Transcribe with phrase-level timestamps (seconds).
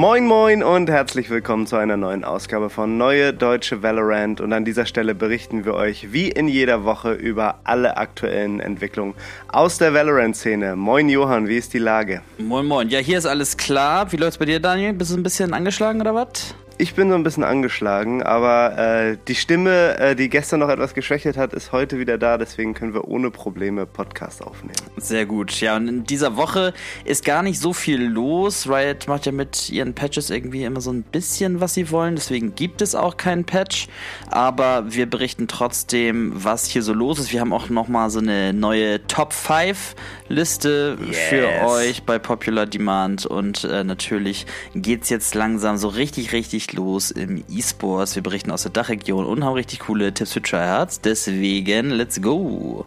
[0.00, 4.64] Moin Moin und herzlich willkommen zu einer neuen Ausgabe von Neue Deutsche Valorant und an
[4.64, 9.12] dieser Stelle berichten wir euch wie in jeder Woche über alle aktuellen Entwicklungen
[9.48, 10.74] aus der Valorant-Szene.
[10.74, 12.22] Moin Johann, wie ist die Lage?
[12.38, 14.10] Moin Moin, ja hier ist alles klar.
[14.10, 14.94] Wie läuft's bei dir Daniel?
[14.94, 16.54] Bist du ein bisschen angeschlagen oder was?
[16.80, 20.94] Ich bin so ein bisschen angeschlagen, aber äh, die Stimme, äh, die gestern noch etwas
[20.94, 22.38] geschwächelt hat, ist heute wieder da.
[22.38, 24.72] Deswegen können wir ohne Probleme Podcast aufnehmen.
[24.96, 25.60] Sehr gut.
[25.60, 26.72] Ja, und in dieser Woche
[27.04, 28.66] ist gar nicht so viel los.
[28.66, 32.14] Riot macht ja mit ihren Patches irgendwie immer so ein bisschen, was sie wollen.
[32.14, 33.88] Deswegen gibt es auch keinen Patch.
[34.30, 37.30] Aber wir berichten trotzdem, was hier so los ist.
[37.30, 39.96] Wir haben auch nochmal so eine neue Top 5
[40.28, 41.18] Liste yes.
[41.28, 43.26] für euch bei Popular Demand.
[43.26, 48.14] Und äh, natürlich geht's jetzt langsam so richtig, richtig los im E-Sports.
[48.14, 51.00] Wir berichten aus der Dachregion und haben richtig coole Tipps für Tryhards.
[51.00, 52.86] Deswegen, let's go!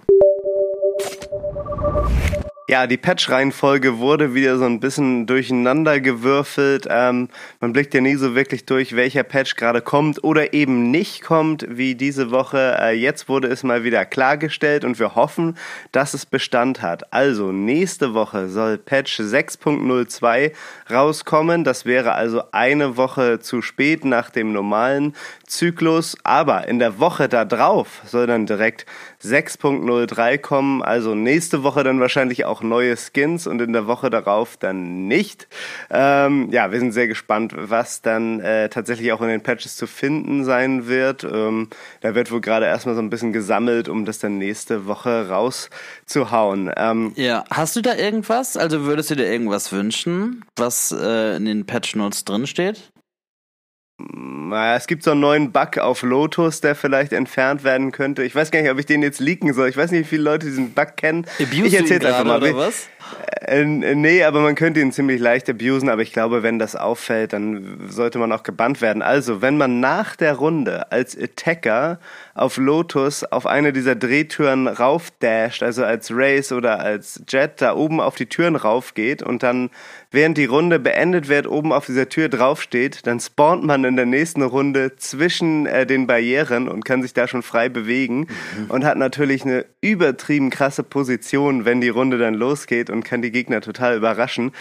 [2.73, 6.87] Ja, die Patch-Reihenfolge wurde wieder so ein bisschen durcheinander gewürfelt.
[6.89, 7.29] Ähm,
[7.59, 11.67] man blickt ja nie so wirklich durch, welcher Patch gerade kommt oder eben nicht kommt,
[11.69, 12.75] wie diese Woche.
[12.81, 15.55] Äh, jetzt wurde es mal wieder klargestellt und wir hoffen,
[15.91, 17.13] dass es Bestand hat.
[17.13, 20.53] Also, nächste Woche soll Patch 6.02
[20.91, 21.63] rauskommen.
[21.63, 25.13] Das wäre also eine Woche zu spät nach dem normalen
[25.45, 26.17] Zyklus.
[26.23, 28.87] Aber in der Woche da drauf soll dann direkt
[29.23, 30.81] 6.03 kommen.
[30.81, 35.47] Also nächste Woche dann wahrscheinlich auch neue Skins und in der Woche darauf dann nicht.
[35.89, 39.87] Ähm, ja, wir sind sehr gespannt, was dann äh, tatsächlich auch in den Patches zu
[39.87, 41.23] finden sein wird.
[41.23, 41.69] Ähm,
[42.01, 46.71] da wird wohl gerade erstmal so ein bisschen gesammelt, um das dann nächste Woche rauszuhauen.
[46.75, 48.57] Ähm, ja, hast du da irgendwas?
[48.57, 52.92] Also würdest du dir irgendwas wünschen, was äh, in den Patch Notes drin steht?
[54.75, 58.23] Es gibt so einen neuen Bug auf Lotus, der vielleicht entfernt werden könnte.
[58.23, 59.69] Ich weiß gar nicht, ob ich den jetzt leaken soll.
[59.69, 61.25] Ich weiß nicht, wie viele Leute diesen Bug kennen.
[61.39, 62.41] Abuse ich erzähl's einfach mal.
[62.41, 62.87] Oder was?
[63.41, 67.33] Äh, nee, aber man könnte ihn ziemlich leicht abusen, aber ich glaube, wenn das auffällt,
[67.33, 69.01] dann sollte man auch gebannt werden.
[69.01, 71.99] Also, wenn man nach der Runde als Attacker
[72.35, 78.01] auf Lotus auf eine dieser Drehtüren raufdasht, also als Race oder als Jet da oben
[78.01, 79.69] auf die Türen raufgeht und dann
[80.09, 84.05] während die Runde beendet wird, oben auf dieser Tür draufsteht, dann spawnt man in der
[84.05, 88.27] nächsten Runde zwischen äh, den Barrieren und kann sich da schon frei bewegen
[88.57, 88.69] mhm.
[88.69, 93.31] und hat natürlich eine übertrieben krasse Position, wenn die Runde dann losgeht und kann die
[93.31, 94.53] Gegner total überraschen.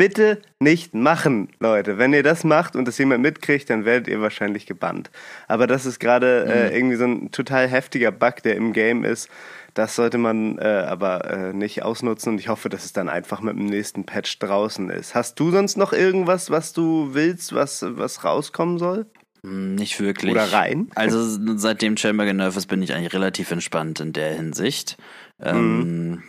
[0.00, 1.98] Bitte nicht machen, Leute.
[1.98, 5.10] Wenn ihr das macht und das jemand mitkriegt, dann werdet ihr wahrscheinlich gebannt.
[5.46, 6.74] Aber das ist gerade äh, mhm.
[6.74, 9.28] irgendwie so ein total heftiger Bug, der im Game ist.
[9.74, 13.42] Das sollte man äh, aber äh, nicht ausnutzen und ich hoffe, dass es dann einfach
[13.42, 15.14] mit dem nächsten Patch draußen ist.
[15.14, 19.04] Hast du sonst noch irgendwas, was du willst, was, was rauskommen soll?
[19.42, 20.32] Hm, nicht wirklich.
[20.32, 20.88] Oder rein?
[20.94, 21.22] Also
[21.58, 24.96] seitdem Chamber genervt ist, bin ich eigentlich relativ entspannt in der Hinsicht.
[25.42, 26.22] Ähm, mhm.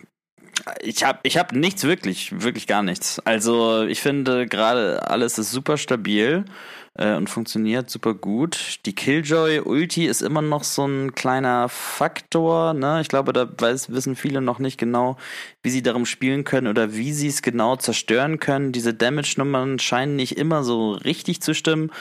[0.81, 3.19] Ich habe ich hab nichts wirklich, wirklich gar nichts.
[3.25, 6.45] Also ich finde gerade alles ist super stabil
[6.97, 8.79] äh, und funktioniert super gut.
[8.85, 12.73] Die Killjoy Ulti ist immer noch so ein kleiner Faktor.
[12.73, 13.01] Ne?
[13.01, 15.17] Ich glaube, da weiß, wissen viele noch nicht genau,
[15.63, 18.71] wie sie darum spielen können oder wie sie es genau zerstören können.
[18.71, 21.91] Diese Damage-Nummern scheinen nicht immer so richtig zu stimmen.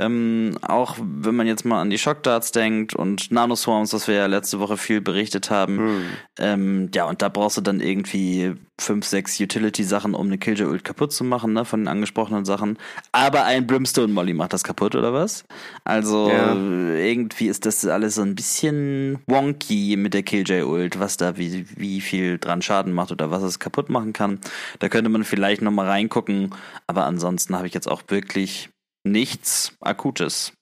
[0.00, 4.26] Ähm, auch wenn man jetzt mal an die Shockdarts denkt und Nanoswarms, was wir ja
[4.26, 5.78] letzte Woche viel berichtet haben.
[5.78, 6.04] Hm.
[6.38, 10.84] Ähm, ja, und da brauchst du dann irgendwie fünf, sechs Utility-Sachen, um eine Killjoy Ult
[10.84, 12.78] kaputt zu machen, ne, von den angesprochenen Sachen.
[13.12, 15.44] Aber ein Brimstone Molly macht das kaputt, oder was?
[15.84, 16.54] Also ja.
[16.54, 21.66] irgendwie ist das alles so ein bisschen wonky mit der Killjoy Ult, was da wie,
[21.76, 24.40] wie viel dran Schaden macht oder was es kaputt machen kann.
[24.78, 26.54] Da könnte man vielleicht nochmal reingucken,
[26.86, 28.69] aber ansonsten habe ich jetzt auch wirklich
[29.04, 30.52] nichts Akutes.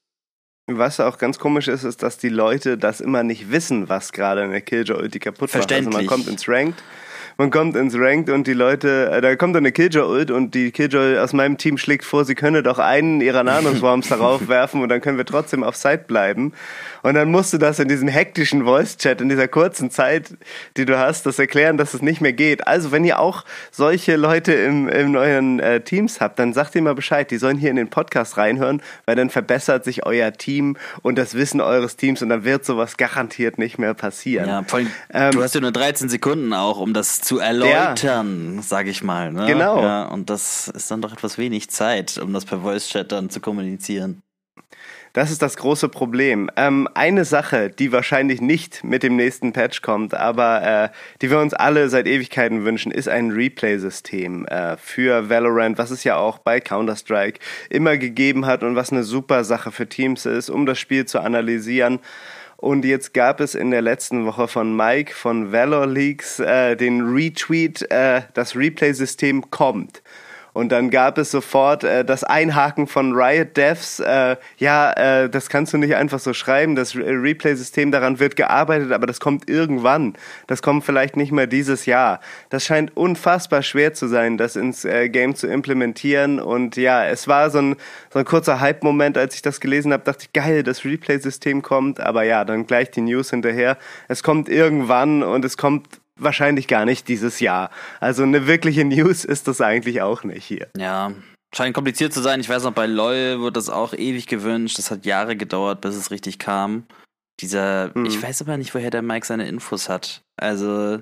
[0.71, 4.43] Was auch ganz komisch ist, ist, dass die Leute das immer nicht wissen, was gerade
[4.43, 5.73] eine Killjoy Ulti kaputt macht.
[5.73, 6.83] Also man kommt ins Ranked
[7.41, 10.73] man kommt ins Ranked und die Leute, äh, da kommt dann eine Killjoy-Ult und die
[10.73, 14.89] Killjoy aus meinem Team schlägt vor, sie könne doch einen ihrer Nanoswarms darauf werfen und
[14.89, 16.53] dann können wir trotzdem auf Site bleiben.
[17.05, 20.37] Und dann musst du das in diesem hektischen Voice-Chat, in dieser kurzen Zeit,
[20.77, 22.67] die du hast, das erklären, dass es nicht mehr geht.
[22.67, 26.83] Also, wenn ihr auch solche Leute im, in euren äh, Teams habt, dann sagt ihr
[26.83, 27.31] mal Bescheid.
[27.31, 31.35] Die sollen hier in den Podcast reinhören, weil dann verbessert sich euer Team und das
[31.35, 34.49] Wissen eures Teams und dann wird sowas garantiert nicht mehr passieren.
[34.49, 38.55] Ja, vor allem, ähm, du hast ja nur 13 Sekunden auch, um das zu erläutern,
[38.57, 38.63] ja.
[38.63, 39.31] sag ich mal.
[39.31, 39.45] Ne?
[39.45, 39.83] Genau.
[39.83, 43.41] Ja, und das ist dann doch etwas wenig Zeit, um das per Voice-Chat dann zu
[43.41, 44.23] kommunizieren.
[45.13, 46.51] Das ist das große Problem.
[46.57, 50.89] Ähm, eine Sache, die wahrscheinlich nicht mit dem nächsten Patch kommt, aber äh,
[51.21, 56.05] die wir uns alle seit Ewigkeiten wünschen, ist ein Replay-System äh, für Valorant, was es
[56.05, 60.49] ja auch bei Counter-Strike immer gegeben hat und was eine super Sache für Teams ist,
[60.49, 62.01] um das Spiel zu analysieren.
[62.61, 67.03] Und jetzt gab es in der letzten Woche von Mike von Valor Leaks äh, den
[67.03, 70.03] Retweet, äh, das Replay-System kommt.
[70.59, 74.01] Und dann gab es sofort äh, das Einhaken von Riot Devs.
[74.01, 76.75] Äh, ja, äh, das kannst du nicht einfach so schreiben.
[76.75, 80.15] Das Re Replay-System, daran wird gearbeitet, aber das kommt irgendwann.
[80.49, 82.19] Das kommt vielleicht nicht mehr dieses Jahr.
[82.51, 86.41] Das scheint unfassbar schwer zu sein, das ins äh, Game zu implementieren.
[86.41, 87.77] Und ja, es war so ein,
[88.13, 92.01] so ein kurzer Hype-Moment, als ich das gelesen habe, dachte ich, geil, das Replay-System kommt.
[92.01, 93.79] Aber ja, dann gleich die News hinterher.
[94.09, 97.71] Es kommt irgendwann und es kommt wahrscheinlich gar nicht dieses Jahr.
[98.01, 100.69] Also eine wirkliche News ist das eigentlich auch nicht hier.
[100.77, 101.13] Ja,
[101.55, 102.41] scheint kompliziert zu sein.
[102.41, 104.79] Ich weiß noch, bei LOL wird das auch ewig gewünscht.
[104.79, 106.87] Das hat Jahre gedauert, bis es richtig kam.
[107.41, 108.07] Dieser, mhm.
[108.07, 110.23] ich weiß aber nicht, woher der Mike seine Infos hat.
[110.37, 111.01] Also,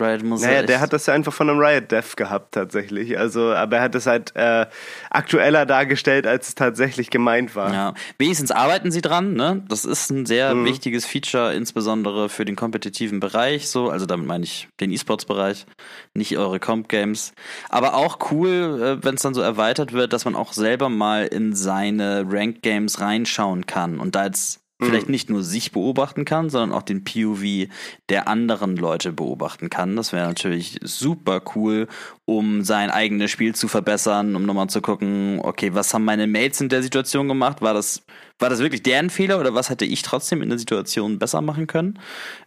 [0.00, 3.18] Riot muss naja, der hat das ja einfach von einem Riot Dev gehabt tatsächlich.
[3.18, 4.66] Also, aber er hat es halt äh,
[5.10, 7.72] aktueller dargestellt, als es tatsächlich gemeint war.
[7.72, 9.34] Ja, wenigstens arbeiten sie dran.
[9.34, 10.64] Ne, das ist ein sehr mhm.
[10.64, 13.68] wichtiges Feature, insbesondere für den kompetitiven Bereich.
[13.68, 15.66] So, also damit meine ich den E-Sports-Bereich,
[16.14, 17.32] nicht eure Comp Games.
[17.68, 21.26] Aber auch cool, äh, wenn es dann so erweitert wird, dass man auch selber mal
[21.26, 25.12] in seine Ranked Games reinschauen kann und da jetzt vielleicht mhm.
[25.12, 27.68] nicht nur sich beobachten kann, sondern auch den POV
[28.08, 29.96] der anderen Leute beobachten kann.
[29.96, 31.88] Das wäre natürlich super cool,
[32.24, 36.60] um sein eigenes Spiel zu verbessern, um nochmal zu gucken, okay, was haben meine Mates
[36.60, 37.60] in der Situation gemacht?
[37.60, 38.04] War das,
[38.38, 41.66] war das wirklich deren Fehler oder was hätte ich trotzdem in der Situation besser machen
[41.66, 41.98] können?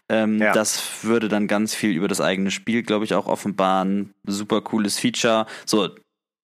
[0.08, 0.54] Ähm, ja.
[0.54, 4.14] Das würde dann ganz viel über das eigene Spiel, glaube ich, auch offenbaren.
[4.26, 5.48] Super cooles Feature.
[5.66, 5.90] So,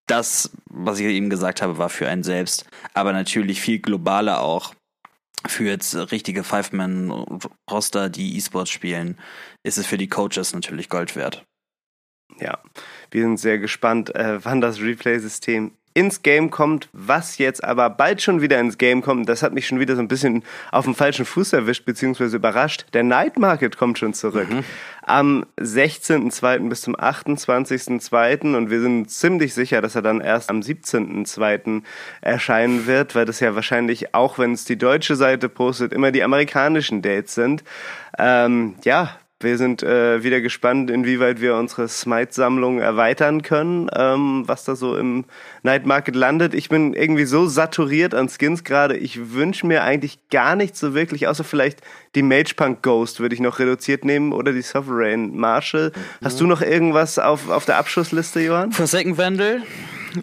[0.07, 4.74] das, was ich eben gesagt habe, war für einen selbst, aber natürlich viel globaler auch
[5.47, 9.17] für jetzt richtige Five-Man-Roster, die E-Sports spielen,
[9.63, 11.45] ist es für die Coaches natürlich Gold wert.
[12.39, 12.61] Ja,
[13.11, 18.21] wir sind sehr gespannt, äh, wann das Replay-System ins Game kommt, was jetzt aber bald
[18.21, 19.27] schon wieder ins Game kommt.
[19.27, 22.85] Das hat mich schon wieder so ein bisschen auf dem falschen Fuß erwischt, beziehungsweise überrascht.
[22.94, 24.47] Der Night Market kommt schon zurück.
[24.47, 24.63] Mhm.
[25.01, 26.69] Am 16.02.
[26.69, 28.55] bis zum 28.02.
[28.55, 31.81] und wir sind ziemlich sicher, dass er dann erst am 17.02.
[32.21, 36.21] erscheinen wird, weil das ja wahrscheinlich, auch wenn es die deutsche Seite postet, immer die
[36.21, 37.63] amerikanischen Dates sind.
[38.19, 44.63] Ähm, ja, wir sind äh, wieder gespannt, inwieweit wir unsere Smite-Sammlung erweitern können, ähm, was
[44.63, 45.25] da so im
[45.63, 46.54] Night Market landet.
[46.54, 48.98] Ich bin irgendwie so saturiert an Skins gerade.
[48.98, 51.81] Ich wünsche mir eigentlich gar nichts so wirklich, außer vielleicht
[52.16, 55.92] die Mage Punk Ghost würde ich noch reduziert nehmen oder die Sovereign Marshall.
[55.95, 56.25] Mhm.
[56.25, 58.72] Hast du noch irgendwas auf, auf der Abschussliste, Johann?
[58.72, 59.62] Forsaken Vandal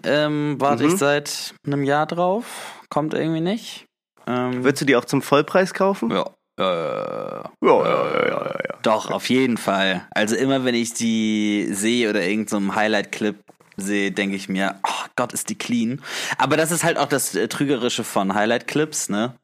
[0.03, 0.89] ähm, warte mhm.
[0.89, 2.81] ich seit einem Jahr drauf.
[2.89, 3.85] Kommt irgendwie nicht.
[4.27, 6.11] Ähm, Würdest du die auch zum Vollpreis kaufen?
[6.11, 6.29] Ja.
[6.57, 8.77] Äh, ja, ja, ja, ja, ja.
[8.81, 10.07] Doch, auf jeden Fall.
[10.11, 13.35] Also immer wenn ich die sehe oder irgendeinem so Highlight-Clip
[13.77, 16.01] sehe, denke ich mir, oh Gott, ist die clean.
[16.37, 19.35] Aber das ist halt auch das äh, Trügerische von Highlight-Clips, ne?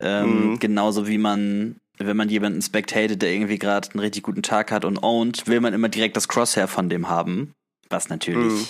[0.00, 0.58] Ähm, mhm.
[0.58, 4.84] Genauso wie man, wenn man jemanden spectatet, der irgendwie gerade einen richtig guten Tag hat
[4.84, 7.52] und ownt, will man immer direkt das Crosshair von dem haben.
[7.88, 8.66] Was natürlich mhm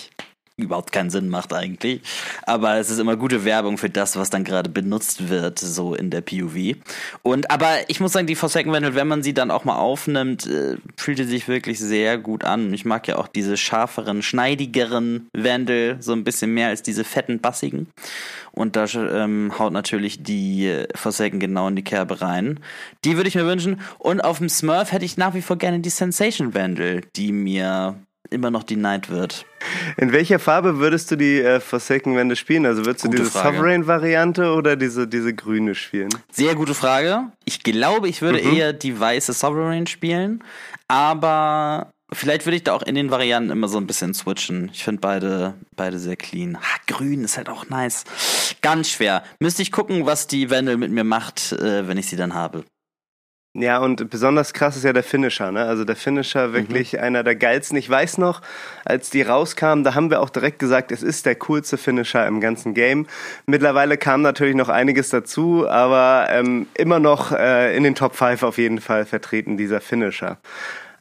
[0.58, 2.00] überhaupt keinen Sinn macht eigentlich.
[2.44, 6.08] Aber es ist immer gute Werbung für das, was dann gerade benutzt wird, so in
[6.08, 6.76] der POV.
[7.22, 10.46] Und aber ich muss sagen, die Forsaken Vandal, wenn man sie dann auch mal aufnimmt,
[10.46, 12.72] äh, fühlt sie sich wirklich sehr gut an.
[12.72, 17.40] Ich mag ja auch diese scharferen, schneidigeren Vandal so ein bisschen mehr als diese fetten,
[17.40, 17.88] bassigen.
[18.52, 22.60] Und da ähm, haut natürlich die Forsaken genau in die Kerbe rein.
[23.04, 23.80] Die würde ich mir wünschen.
[23.98, 27.96] Und auf dem Smurf hätte ich nach wie vor gerne die Sensation Vandal, die mir
[28.30, 29.46] immer noch denied wird.
[29.96, 32.66] In welcher Farbe würdest du die äh, Forsaken Wände spielen?
[32.66, 36.10] Also würdest du gute diese Sovereign-Variante oder diese, diese grüne spielen?
[36.30, 37.32] Sehr gute Frage.
[37.44, 38.56] Ich glaube, ich würde mhm.
[38.56, 40.42] eher die weiße Sovereign spielen,
[40.88, 44.70] aber vielleicht würde ich da auch in den Varianten immer so ein bisschen switchen.
[44.72, 46.56] Ich finde beide, beide sehr clean.
[46.56, 48.04] Ha, grün ist halt auch nice.
[48.62, 49.22] Ganz schwer.
[49.40, 52.64] Müsste ich gucken, was die Wände mit mir macht, äh, wenn ich sie dann habe.
[53.58, 55.64] Ja, und besonders krass ist ja der Finisher, ne?
[55.64, 57.00] Also der Finisher wirklich mhm.
[57.00, 57.78] einer der geilsten.
[57.78, 58.42] Ich weiß noch,
[58.84, 62.40] als die rauskamen, da haben wir auch direkt gesagt, es ist der coolste Finisher im
[62.40, 63.06] ganzen Game.
[63.46, 68.42] Mittlerweile kam natürlich noch einiges dazu, aber ähm, immer noch äh, in den Top 5
[68.42, 70.36] auf jeden Fall vertreten dieser Finisher.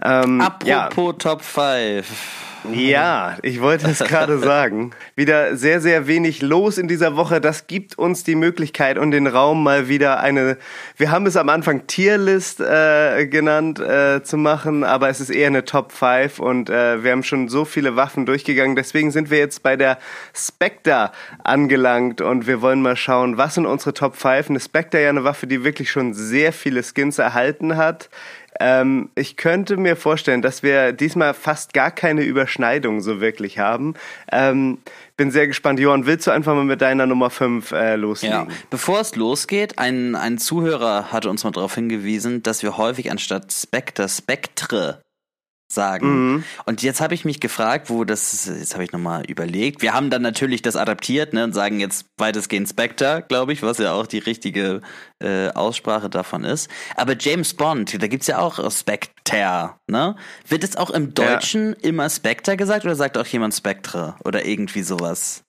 [0.01, 0.89] Ähm, Apropos ja.
[0.89, 2.54] Top 5.
[2.74, 4.91] Ja, ich wollte es gerade sagen.
[5.15, 7.41] Wieder sehr, sehr wenig los in dieser Woche.
[7.41, 10.57] Das gibt uns die Möglichkeit und den Raum mal wieder eine,
[10.98, 15.48] wir haben es am Anfang Tierlist äh, genannt, äh, zu machen, aber es ist eher
[15.48, 18.75] eine Top 5 und äh, wir haben schon so viele Waffen durchgegangen.
[18.75, 19.98] Deswegen sind wir jetzt bei der
[20.34, 21.12] Spectre
[21.43, 24.50] angelangt und wir wollen mal schauen, was sind unsere Top 5.
[24.50, 28.10] Eine Spectre ja eine Waffe, die wirklich schon sehr viele Skins erhalten hat
[28.59, 33.95] ähm, ich könnte mir vorstellen, dass wir diesmal fast gar keine Überschneidung so wirklich haben.
[34.31, 34.79] Ähm,
[35.17, 35.79] bin sehr gespannt.
[35.79, 38.50] Johann, willst du einfach mal mit deiner Nummer 5 äh, loslegen?
[38.50, 43.12] Ja, bevor es losgeht, ein, ein Zuhörer hatte uns mal darauf hingewiesen, dass wir häufig
[43.12, 45.04] anstatt Spectre Spectre
[45.75, 46.34] sagen.
[46.34, 46.44] Mhm.
[46.65, 49.84] Und jetzt habe ich mich gefragt, wo das, jetzt habe ich nochmal überlegt.
[49.84, 53.77] Wir haben dann natürlich das adaptiert ne, und sagen jetzt weitestgehend Spectre, glaube ich, was
[53.77, 54.82] ja auch die richtige
[55.20, 56.70] äh, Aussprache davon ist.
[56.96, 60.15] Aber James Bond, da gibt's ja auch Spectre, ne?
[60.48, 61.89] Wird es auch im Deutschen ja.
[61.89, 65.45] immer Spectre gesagt oder sagt auch jemand Spectre oder irgendwie sowas?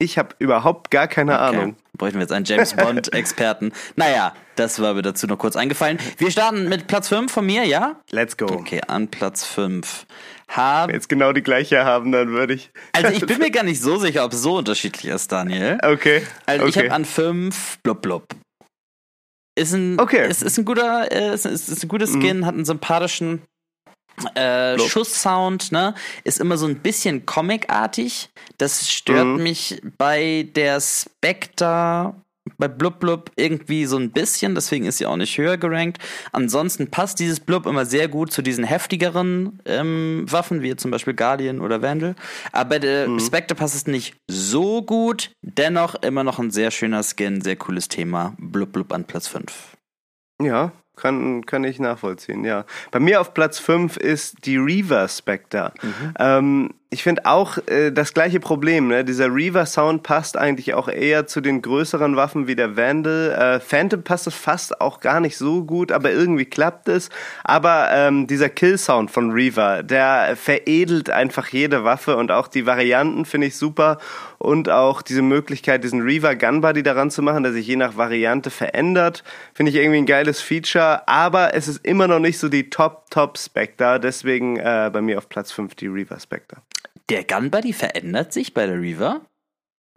[0.00, 1.42] Ich habe überhaupt gar keine okay.
[1.42, 1.76] Ahnung.
[1.96, 3.72] Bräuchten wir jetzt einen James Bond-Experten.
[3.96, 5.98] naja, das war mir dazu noch kurz eingefallen.
[6.18, 7.96] Wir starten mit Platz 5 von mir, ja?
[8.10, 8.46] Let's go.
[8.46, 10.06] Okay, an Platz 5.
[10.54, 12.70] Wenn wir jetzt genau die gleiche haben, dann würde ich.
[12.92, 15.78] Also ich bin mir gar nicht so sicher, ob es so unterschiedlich ist, Daniel.
[15.82, 16.22] Okay.
[16.46, 16.70] Also okay.
[16.70, 18.24] ich habe an 5 blub blub.
[19.56, 20.28] Ist ein, okay.
[20.28, 22.20] ist, ist ein guter, äh, ist, ist ein gutes mhm.
[22.22, 22.46] Skin, mhm.
[22.46, 23.42] hat einen sympathischen
[24.34, 25.94] äh, Schusssound, ne,
[26.24, 28.30] ist immer so ein bisschen comicartig.
[28.58, 29.42] Das stört mhm.
[29.42, 32.14] mich bei der Spectre,
[32.56, 35.98] bei Blub Blub irgendwie so ein bisschen, deswegen ist sie auch nicht höher gerankt.
[36.32, 41.14] Ansonsten passt dieses Blub immer sehr gut zu diesen heftigeren ähm, Waffen, wie zum Beispiel
[41.14, 42.14] Guardian oder Vandal.
[42.52, 43.20] Aber bei der mhm.
[43.20, 45.30] Spectre passt es nicht so gut.
[45.42, 48.34] Dennoch immer noch ein sehr schöner Skin, sehr cooles Thema.
[48.38, 49.76] Blub Blub an Platz 5.
[50.40, 52.64] Ja, kann, kann ich nachvollziehen, ja.
[52.90, 55.72] Bei mir auf Platz 5 ist die Reaver Spectre.
[55.82, 56.14] Mhm.
[56.18, 58.88] Ähm, ich finde auch äh, das gleiche Problem.
[58.88, 59.04] Ne?
[59.04, 63.30] Dieser Reaver-Sound passt eigentlich auch eher zu den größeren Waffen wie der Vandal.
[63.30, 67.10] Äh, Phantom passt es fast auch gar nicht so gut, aber irgendwie klappt es.
[67.44, 73.26] Aber ähm, dieser Kill-Sound von Reaver, der veredelt einfach jede Waffe und auch die Varianten
[73.26, 73.98] finde ich super.
[74.38, 78.48] Und auch diese Möglichkeit, diesen Reaver Gunbuddy daran zu machen, der sich je nach Variante
[78.50, 81.06] verändert, finde ich irgendwie ein geiles Feature.
[81.06, 84.00] Aber es ist immer noch nicht so die Top-Top-Spectre.
[84.00, 86.62] Deswegen äh, bei mir auf Platz 5 die Reaver Spectre.
[87.10, 89.22] Der Gunbuddy verändert sich bei der Reaver?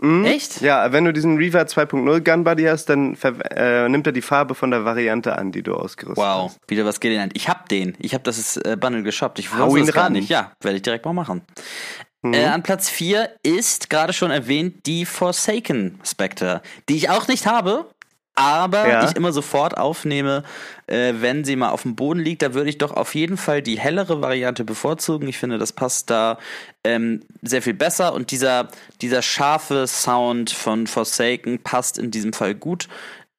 [0.02, 0.26] Mhm.
[0.26, 0.62] Echt?
[0.62, 4.72] Ja, wenn du diesen Reaver 2.0 Gunbuddy hast, dann äh, nimmt er die Farbe von
[4.72, 6.50] der Variante an, die du ausgerüstet wow.
[6.50, 6.56] hast.
[6.56, 7.34] Wow, wieder was gelernt.
[7.36, 7.96] Ich hab den.
[8.00, 9.38] Ich hab das äh, Bundle geshoppt.
[9.38, 10.30] Ich wusste es gar nicht.
[10.30, 11.44] Ja, werde ich direkt mal machen.
[12.24, 12.34] Mhm.
[12.34, 17.46] Äh, an Platz 4 ist gerade schon erwähnt die Forsaken Spectre, die ich auch nicht
[17.46, 17.90] habe,
[18.36, 19.10] aber ja.
[19.10, 20.44] ich immer sofort aufnehme,
[20.88, 23.62] äh, wenn sie mal auf dem Boden liegt, da würde ich doch auf jeden Fall
[23.62, 25.28] die hellere Variante bevorzugen.
[25.28, 26.40] Ich finde, das passt da
[26.84, 28.70] ähm, sehr viel besser und dieser,
[29.02, 32.88] dieser scharfe Sound von Forsaken passt in diesem Fall gut.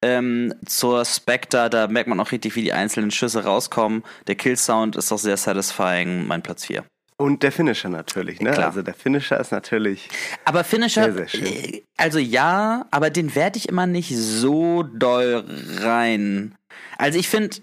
[0.03, 4.03] Ähm, zur Spectre, da merkt man auch richtig, wie die einzelnen Schüsse rauskommen.
[4.27, 6.83] Der Kill-Sound ist auch sehr satisfying, mein Platz 4.
[7.17, 8.51] Und der Finisher natürlich, ne?
[8.51, 8.67] Klar.
[8.67, 10.09] Also der Finisher ist natürlich.
[10.45, 11.45] Aber Finisher, sehr, sehr schön.
[11.45, 15.45] Äh, also ja, aber den werde ich immer nicht so doll
[15.79, 16.55] rein.
[16.97, 17.57] Also ich finde,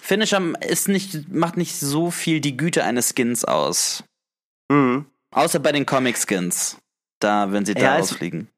[0.00, 4.04] Finisher ist nicht, macht nicht so viel die Güte eines Skins aus.
[4.70, 5.06] Mhm.
[5.30, 6.78] Außer bei den Comic-Skins.
[7.20, 8.48] Da, wenn sie da ja, ausfliegen.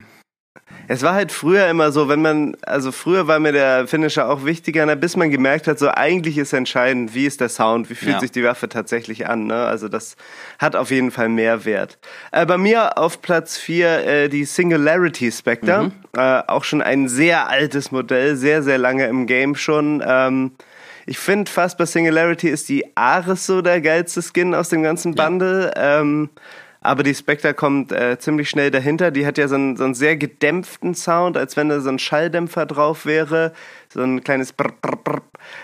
[0.88, 4.44] Es war halt früher immer so, wenn man, also früher war mir der Finisher auch
[4.44, 7.94] wichtiger, ne, bis man gemerkt hat, so eigentlich ist entscheidend, wie ist der Sound, wie
[7.94, 8.20] fühlt ja.
[8.20, 9.46] sich die Waffe tatsächlich an.
[9.46, 9.66] Ne?
[9.66, 10.16] Also das
[10.58, 11.98] hat auf jeden Fall mehr Wert.
[12.30, 15.84] Äh, bei mir auf Platz 4 äh, die Singularity Spectre.
[15.84, 15.92] Mhm.
[16.16, 20.02] Äh, auch schon ein sehr altes Modell, sehr, sehr lange im Game schon.
[20.06, 20.52] Ähm,
[21.06, 25.14] ich finde fast bei Singularity ist die Ares so der geilste Skin aus dem ganzen
[25.14, 25.72] Bundle.
[25.76, 26.00] Ja.
[26.00, 26.30] Ähm,
[26.86, 29.10] aber die Spectre kommt äh, ziemlich schnell dahinter.
[29.10, 31.98] Die hat ja so einen, so einen sehr gedämpften Sound, als wenn da so ein
[31.98, 33.52] Schalldämpfer drauf wäre.
[33.92, 35.22] So ein kleines Brr, Brr, Brr.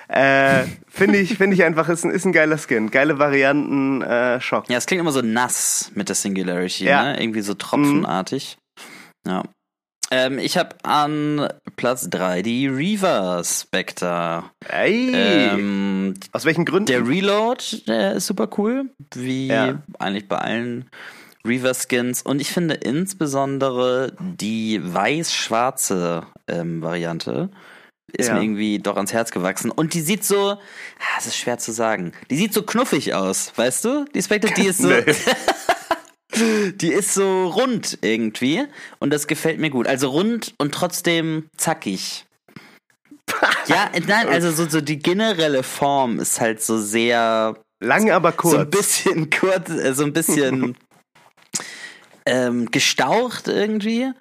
[0.09, 2.91] Äh, Finde ich, finde ich einfach, ist ein, ist ein geiler Skin.
[2.91, 4.69] Geile Varianten, äh, Schock.
[4.69, 7.03] Ja, es klingt immer so nass mit der Singularity, ja.
[7.03, 7.23] ne?
[7.23, 8.59] Irgendwie so tropfenartig.
[9.25, 9.31] Mhm.
[9.31, 9.43] Ja.
[10.13, 14.45] Ähm, ich habe an Platz 3 die Reaver Spectre.
[14.69, 15.11] Ey.
[15.15, 16.85] Ähm, Aus welchen Gründen?
[16.85, 18.91] Der Reload, der ist super cool.
[19.15, 19.83] Wie ja.
[19.99, 20.91] eigentlich bei allen
[21.47, 22.21] Reaver Skins.
[22.21, 27.49] Und ich finde insbesondere die weiß-schwarze ähm, Variante
[28.13, 28.35] ist ja.
[28.35, 29.71] mir irgendwie doch ans Herz gewachsen.
[29.71, 33.51] Und die sieht so, ah, es ist schwer zu sagen, die sieht so knuffig aus,
[33.57, 34.05] weißt du?
[34.15, 34.91] Die Spectre, die ist so.
[36.75, 38.65] Die ist so rund irgendwie
[38.99, 39.87] und das gefällt mir gut.
[39.87, 42.27] Also rund und trotzdem zackig.
[43.67, 48.55] ja, nein, also so, so die generelle Form ist halt so sehr Lang, aber kurz.
[48.55, 50.77] So ein bisschen kurz, äh, so ein bisschen
[52.25, 54.13] ähm, gestaucht irgendwie.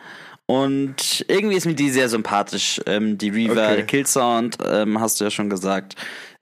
[0.47, 2.81] Und irgendwie ist mir die sehr sympathisch.
[2.87, 3.83] Ähm, die Reaver, okay.
[3.83, 5.95] Killsound, ähm, hast du ja schon gesagt,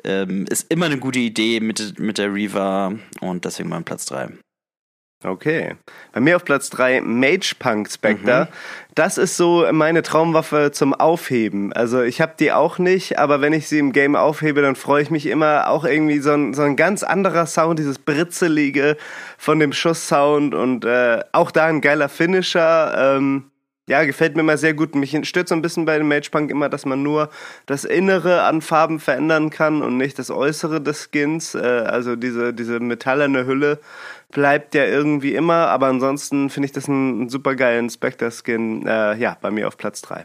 [0.04, 4.30] ähm, ist immer eine gute Idee mit, mit der Reaver und deswegen mein Platz 3.
[5.22, 5.76] Okay.
[6.14, 8.46] Bei mir auf Platz 3 Mage Punk Spectre.
[8.46, 8.56] Mhm.
[8.96, 11.74] Das ist so meine Traumwaffe zum Aufheben.
[11.74, 15.04] Also ich habe die auch nicht, aber wenn ich sie im Game aufhebe, dann freue
[15.04, 18.96] ich mich immer auch irgendwie so ein, so ein ganz anderer Sound, dieses Britzelige
[19.38, 23.18] von dem Schusssound und äh, auch da ein geiler Finisher.
[23.18, 23.52] Ähm,
[23.90, 24.94] ja, gefällt mir immer sehr gut.
[24.94, 27.30] Mich stört so ein bisschen bei dem Mage Punk immer, dass man nur
[27.66, 31.56] das Innere an Farben verändern kann und nicht das Äußere des Skins.
[31.56, 33.80] Äh, also diese, diese metallene Hülle
[34.32, 38.86] bleibt ja irgendwie immer, aber ansonsten finde ich das einen super geilen Spectre-Skin.
[38.86, 40.24] Äh, ja, bei mir auf Platz 3.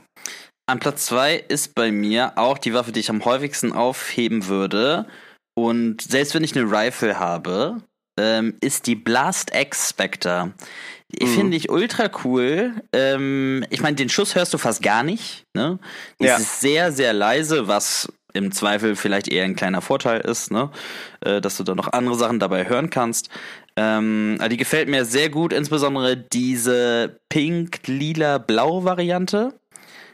[0.67, 5.07] An Platz 2 ist bei mir auch die Waffe, die ich am häufigsten aufheben würde.
[5.55, 7.79] Und selbst wenn ich eine Rifle habe,
[8.19, 10.53] ähm, ist die Blast X Spectre.
[11.21, 11.27] Mhm.
[11.27, 12.75] Finde ich ultra cool.
[12.93, 15.45] Ähm, ich meine, den Schuss hörst du fast gar nicht.
[15.55, 15.79] Ne?
[16.21, 16.37] Die ja.
[16.37, 20.71] ist sehr, sehr leise, was im Zweifel vielleicht eher ein kleiner Vorteil ist, ne?
[21.21, 23.29] Äh, dass du da noch andere Sachen dabei hören kannst.
[23.77, 29.55] Ähm, die gefällt mir sehr gut, insbesondere diese pink, lila, blau Variante.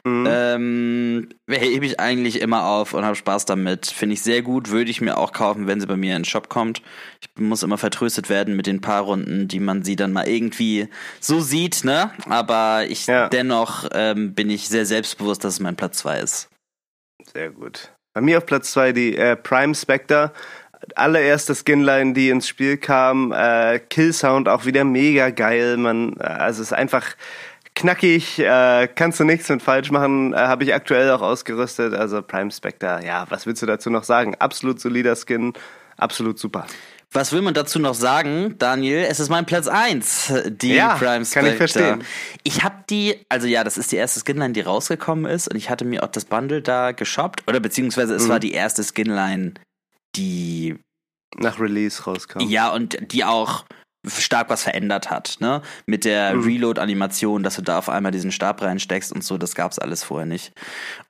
[0.04, 0.26] Mhm.
[0.28, 3.86] Ähm, hebe ich eigentlich immer auf und habe Spaß damit.
[3.86, 6.24] Finde ich sehr gut, würde ich mir auch kaufen, wenn sie bei mir in den
[6.24, 6.82] Shop kommt.
[7.20, 10.88] Ich muss immer vertröstet werden mit den paar Runden, die man sie dann mal irgendwie
[11.20, 12.12] so sieht, ne?
[12.28, 13.28] Aber ich ja.
[13.28, 16.48] dennoch ähm, bin ich sehr selbstbewusst, dass es mein Platz 2 ist.
[17.32, 17.92] Sehr gut.
[18.14, 20.32] Bei mir auf Platz 2 die äh, Prime Spectre
[20.96, 23.32] allererste Skinline, die ins Spiel kam.
[23.32, 25.76] Äh, Killsound auch wieder mega geil.
[25.76, 27.16] Man, äh, also es ist einfach
[27.80, 30.32] knackig, äh, kannst du nichts mit falsch machen.
[30.32, 31.94] Äh, Habe ich aktuell auch ausgerüstet.
[31.94, 34.34] Also Prime Spectre, ja, was willst du dazu noch sagen?
[34.38, 35.52] Absolut solider Skin,
[35.96, 36.66] absolut super.
[37.12, 39.04] Was will man dazu noch sagen, Daniel?
[39.08, 41.40] Es ist mein Platz 1, die ja, Prime Spectre.
[41.40, 42.04] kann ich verstehen.
[42.44, 45.70] Ich habe die, also ja, das ist die erste Skinline, die rausgekommen ist und ich
[45.70, 48.28] hatte mir auch das Bundle da geshoppt oder beziehungsweise es mhm.
[48.28, 49.54] war die erste Skinline,
[50.14, 50.76] die
[51.36, 52.40] nach Release rauskam.
[52.40, 53.64] Ja, und die auch
[54.06, 55.62] stark was verändert hat, ne?
[55.86, 56.44] Mit der mhm.
[56.44, 60.26] Reload-Animation, dass du da auf einmal diesen Stab reinsteckst und so, das gab's alles vorher
[60.26, 60.52] nicht.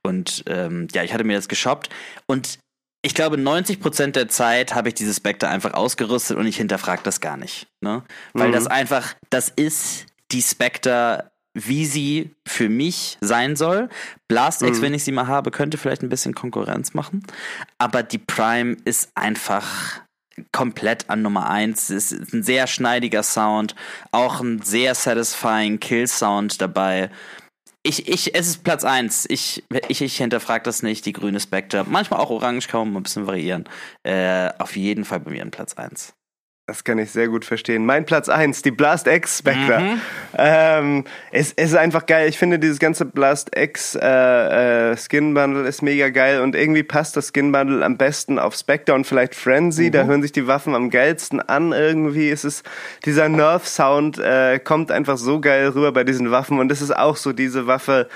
[0.02, 1.88] Und ähm, ja, ich hatte mir das geshoppt
[2.26, 2.59] und
[3.02, 7.20] ich glaube, 90% der Zeit habe ich dieses Spectre einfach ausgerüstet und ich hinterfrage das
[7.23, 7.66] gar nicht.
[7.80, 8.02] Ne?
[8.35, 8.52] Weil mhm.
[8.52, 13.88] das einfach, das ist die Spectre wie sie für mich sein soll.
[14.29, 14.83] BlastX, mhm.
[14.83, 17.24] wenn ich sie mal habe, könnte vielleicht ein bisschen Konkurrenz machen.
[17.79, 20.03] Aber die Prime ist einfach
[20.53, 21.90] komplett an Nummer eins.
[21.90, 23.74] Es ist ein sehr schneidiger Sound,
[24.12, 27.11] auch ein sehr satisfying Kill-Sound dabei.
[27.83, 29.24] Ich, ich, es ist Platz eins.
[29.29, 31.07] Ich, ich, ich hinterfrage das nicht.
[31.07, 33.68] Die grüne Spectre, manchmal auch orange, kann man ein bisschen variieren.
[34.03, 36.14] Äh, auf jeden Fall bei mir ein Platz eins.
[36.70, 37.85] Das kann ich sehr gut verstehen.
[37.85, 39.80] Mein Platz 1, die Blast X Spectre.
[39.80, 40.00] Mhm.
[40.38, 42.28] Ähm, es, es, ist einfach geil.
[42.28, 46.85] Ich finde dieses ganze Blast X äh, äh, Skin Bundle ist mega geil und irgendwie
[46.85, 49.87] passt das Skin Bundle am besten auf Spectre und vielleicht Frenzy.
[49.87, 49.90] Mhm.
[49.90, 52.30] Da hören sich die Waffen am geilsten an irgendwie.
[52.30, 52.64] Es ist
[53.04, 56.96] dieser Nerf Sound äh, kommt einfach so geil rüber bei diesen Waffen und es ist
[56.96, 58.09] auch so diese Waffe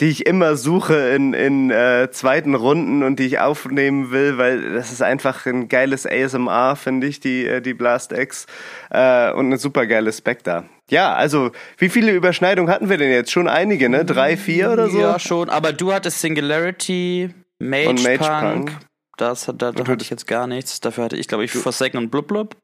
[0.00, 4.72] die ich immer suche in, in äh, zweiten Runden und die ich aufnehmen will, weil
[4.72, 8.46] das ist einfach ein geiles ASMR, finde ich, die, äh, die Blast X
[8.90, 10.64] äh, und eine super geile Spectre.
[10.88, 13.30] Ja, also wie viele Überschneidungen hatten wir denn jetzt?
[13.30, 14.04] Schon einige, ne?
[14.04, 14.98] Drei, vier oder so?
[14.98, 18.40] Ja, schon, aber du hattest Singularity, Mage, und Mage Punk.
[18.40, 18.72] Punk.
[19.18, 20.80] Das, da, da hatte ich jetzt gar nichts.
[20.80, 22.56] Dafür hatte ich, glaube ich, Forsaken und Blub Blub.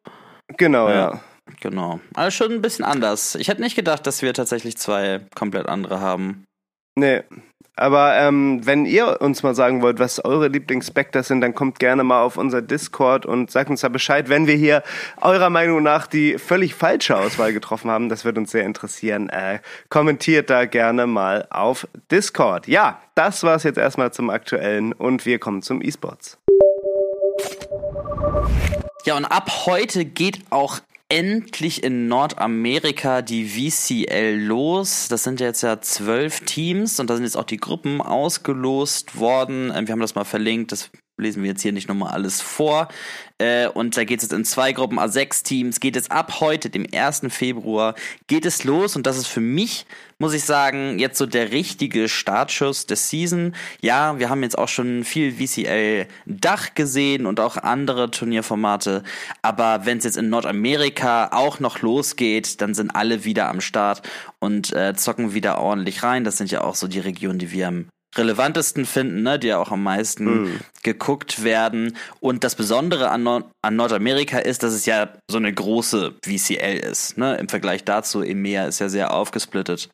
[0.56, 0.94] Genau, ja.
[0.94, 1.20] ja.
[1.60, 2.00] Genau.
[2.14, 3.36] Also schon ein bisschen anders.
[3.36, 6.45] Ich hätte nicht gedacht, dass wir tatsächlich zwei komplett andere haben.
[6.96, 7.22] Nee.
[7.78, 12.04] Aber ähm, wenn ihr uns mal sagen wollt, was eure Lieblings-Spectres sind, dann kommt gerne
[12.04, 14.82] mal auf unser Discord und sagt uns da Bescheid, wenn wir hier
[15.20, 18.08] eurer Meinung nach die völlig falsche Auswahl getroffen haben.
[18.08, 19.28] Das wird uns sehr interessieren.
[19.28, 19.58] Äh,
[19.90, 22.66] kommentiert da gerne mal auf Discord.
[22.66, 26.38] Ja, das war's jetzt erstmal zum Aktuellen und wir kommen zum E-Sports.
[29.04, 35.08] Ja, und ab heute geht auch endlich in Nordamerika die VCL los.
[35.08, 39.68] Das sind jetzt ja zwölf Teams und da sind jetzt auch die Gruppen ausgelost worden.
[39.68, 42.88] Wir haben das mal verlinkt, das lesen wir jetzt hier nicht nochmal alles vor.
[43.38, 46.70] Äh, und da geht es jetzt in zwei Gruppen, A6 Teams, geht es ab heute,
[46.70, 47.22] dem 1.
[47.28, 47.94] Februar,
[48.26, 49.86] geht es los und das ist für mich,
[50.18, 53.54] muss ich sagen, jetzt so der richtige Startschuss der Season.
[53.82, 59.02] Ja, wir haben jetzt auch schon viel VCL Dach gesehen und auch andere Turnierformate,
[59.42, 64.02] aber wenn es jetzt in Nordamerika auch noch losgeht, dann sind alle wieder am Start
[64.38, 66.24] und äh, zocken wieder ordentlich rein.
[66.24, 69.58] Das sind ja auch so die Regionen, die wir am relevantesten finden, ne, die ja
[69.58, 70.60] auch am meisten mm.
[70.82, 71.96] geguckt werden.
[72.20, 76.78] Und das Besondere an, Nord an Nordamerika ist, dass es ja so eine große VCL
[76.78, 77.18] ist.
[77.18, 77.36] Ne?
[77.36, 79.88] Im Vergleich dazu, EMEA ist ja sehr aufgesplittet.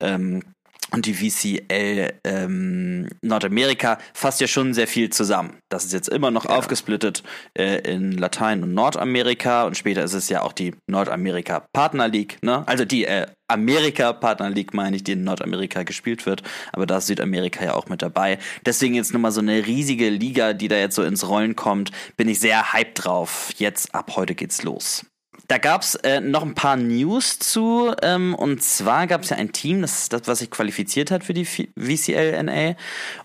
[0.00, 0.42] Ähm,
[0.92, 5.58] und die VCL ähm, Nordamerika fasst ja schon sehr viel zusammen.
[5.68, 6.50] Das ist jetzt immer noch ja.
[6.50, 7.22] aufgesplittet
[7.58, 12.38] äh, in Latein- und Nordamerika und später ist es ja auch die Nordamerika Partner League,
[12.42, 12.62] ne?
[12.66, 16.98] Also die äh, Amerika Partner League meine ich, die in Nordamerika gespielt wird, aber da
[16.98, 18.38] ist Südamerika ja auch mit dabei.
[18.64, 22.28] Deswegen jetzt nochmal so eine riesige Liga, die da jetzt so ins Rollen kommt, bin
[22.28, 23.50] ich sehr hyped drauf.
[23.56, 25.04] Jetzt ab heute geht's los.
[25.48, 27.92] Da gab es äh, noch ein paar News zu.
[28.02, 31.24] Ähm, und zwar gab es ja ein Team, das ist das, was sich qualifiziert hat
[31.24, 32.76] für die VCLNA.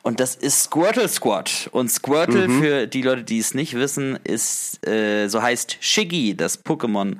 [0.03, 1.69] Und das ist Squirtle Squad.
[1.71, 2.61] Und Squirtle, mhm.
[2.61, 7.17] für die Leute, die es nicht wissen, ist, äh, so heißt Shiggy, das Pokémon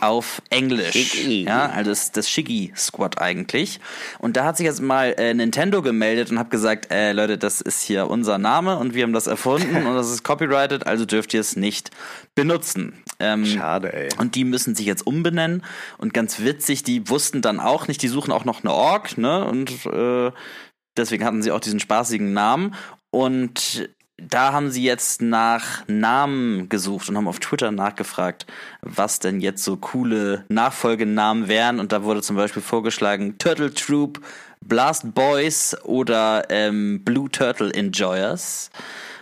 [0.00, 0.92] auf Englisch.
[0.92, 1.44] Shiggy.
[1.44, 3.80] Ja, also das, das Shiggy Squad eigentlich.
[4.18, 7.60] Und da hat sich jetzt mal äh, Nintendo gemeldet und hat gesagt, äh, Leute, das
[7.60, 11.34] ist hier unser Name und wir haben das erfunden und das ist copyrighted, also dürft
[11.34, 11.90] ihr es nicht
[12.34, 13.02] benutzen.
[13.20, 14.08] Ähm, Schade, ey.
[14.18, 15.62] Und die müssen sich jetzt umbenennen.
[15.98, 19.44] Und ganz witzig, die wussten dann auch nicht, die suchen auch noch eine Org, ne?
[19.44, 20.32] Und äh,
[20.96, 22.74] deswegen hatten sie auch diesen spaßigen Namen.
[23.10, 28.46] Und da haben sie jetzt nach Namen gesucht und haben auf Twitter nachgefragt,
[28.80, 31.80] was denn jetzt so coole Nachfolgenamen wären.
[31.80, 34.20] Und da wurde zum Beispiel vorgeschlagen Turtle Troop,
[34.60, 38.70] Blast Boys oder ähm, Blue Turtle Enjoyers.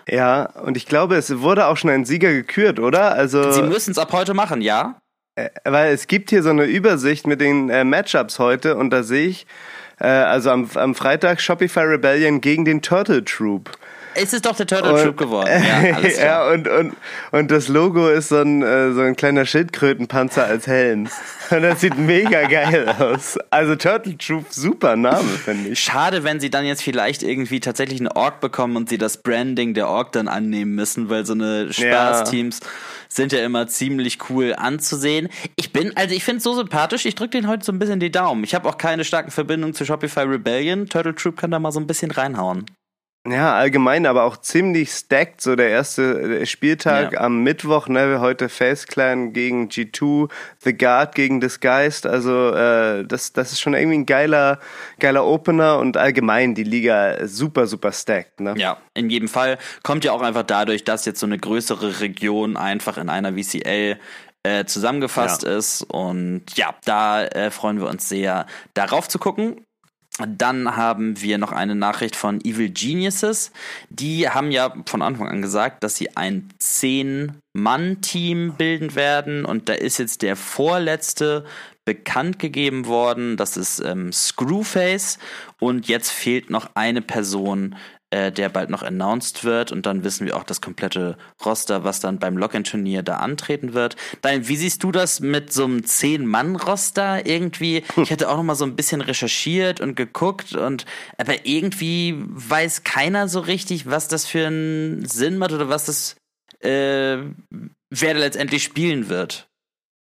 [0.08, 3.12] Ja, und ich glaube, es wurde auch schon ein Sieger gekürt, oder?
[3.14, 4.98] Also Sie müssen es ab heute machen, ja?
[5.36, 9.02] Äh, weil es gibt hier so eine Übersicht mit den äh, Matchups heute und da
[9.02, 9.46] sehe ich,
[9.98, 13.70] äh, also am, am Freitag Shopify Rebellion gegen den Turtle Troop.
[14.14, 15.48] Es ist doch der Turtle Troop geworden.
[15.48, 16.94] Ja, alles ja und, und,
[17.30, 21.08] und das Logo ist so ein, äh, so ein kleiner Schildkrötenpanzer als Helm.
[21.50, 23.38] Und das sieht mega geil aus.
[23.50, 25.80] Also Turtle Troop, super Name, finde ich.
[25.80, 29.74] Schade, wenn sie dann jetzt vielleicht irgendwie tatsächlich eine Org bekommen und sie das Branding
[29.74, 32.66] der Org dann annehmen müssen, weil so eine Spaßteams ja.
[33.08, 35.28] sind ja immer ziemlich cool anzusehen.
[35.56, 38.00] Ich bin, also ich finde es so sympathisch, ich drücke den heute so ein bisschen
[38.00, 38.44] die Daumen.
[38.44, 40.86] Ich habe auch keine starken Verbindungen zu Shopify Rebellion.
[40.88, 42.66] Turtle Troop kann da mal so ein bisschen reinhauen.
[43.26, 45.40] Ja, allgemein, aber auch ziemlich stacked.
[45.40, 47.20] So der erste Spieltag ja.
[47.20, 52.04] am Mittwoch, ne, heute Face Clan gegen G2, The Guard gegen Disguised.
[52.04, 54.58] Also äh, das, das ist schon irgendwie ein geiler,
[54.98, 58.40] geiler Opener und allgemein die Liga super, super stacked.
[58.40, 58.54] Ne?
[58.56, 59.58] Ja, in jedem Fall.
[59.84, 63.98] Kommt ja auch einfach dadurch, dass jetzt so eine größere Region einfach in einer VCL
[64.42, 65.56] äh, zusammengefasst ja.
[65.56, 65.82] ist.
[65.82, 69.64] Und ja, da äh, freuen wir uns sehr, darauf zu gucken.
[70.18, 73.50] Dann haben wir noch eine Nachricht von Evil Geniuses.
[73.88, 79.46] Die haben ja von Anfang an gesagt, dass sie ein Zehn-Mann-Team bilden werden.
[79.46, 81.46] Und da ist jetzt der vorletzte
[81.86, 83.38] bekannt gegeben worden.
[83.38, 85.18] Das ist ähm, Screwface.
[85.58, 87.74] Und jetzt fehlt noch eine Person,
[88.12, 92.00] äh, der bald noch announced wird und dann wissen wir auch das komplette Roster, was
[92.00, 93.96] dann beim Login-Turnier da antreten wird.
[94.20, 97.82] Dann, wie siehst du das mit so einem Zehn-Mann-Roster irgendwie?
[97.96, 100.84] Ich hatte auch noch mal so ein bisschen recherchiert und geguckt und
[101.16, 106.16] aber irgendwie weiß keiner so richtig, was das für einen Sinn macht oder was das
[106.60, 107.16] äh,
[107.88, 109.48] wer letztendlich spielen wird.